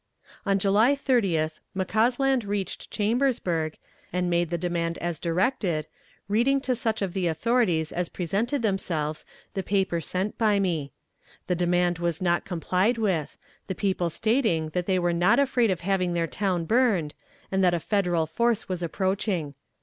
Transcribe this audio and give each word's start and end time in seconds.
"On 0.47 0.57
July 0.57 0.95
30th 0.95 1.59
McCausland 1.77 2.47
reached 2.47 2.89
Chambersburg, 2.89 3.77
and 4.11 4.31
made 4.31 4.49
the 4.49 4.57
demand 4.57 4.97
as 4.97 5.19
directed, 5.19 5.85
reading 6.27 6.59
to 6.61 6.73
such 6.73 7.03
of 7.03 7.13
the 7.13 7.27
authorities 7.27 7.91
as 7.91 8.09
presented 8.09 8.63
themselves 8.63 9.25
the 9.53 9.61
paper 9.61 10.01
sent 10.01 10.39
by 10.39 10.59
me. 10.59 10.91
The 11.45 11.53
demand 11.53 11.99
was 11.99 12.19
not 12.19 12.45
complied 12.45 12.97
with, 12.97 13.37
the 13.67 13.75
people 13.75 14.09
stating 14.09 14.69
that 14.69 14.87
they 14.87 14.97
were 14.97 15.13
not 15.13 15.37
afraid 15.37 15.69
of 15.69 15.81
having 15.81 16.13
their 16.13 16.25
town 16.25 16.65
burned, 16.65 17.13
and 17.51 17.63
that 17.63 17.75
a 17.75 17.79
Federal 17.79 18.25
force 18.25 18.67
was 18.67 18.81
approaching. 18.81 19.53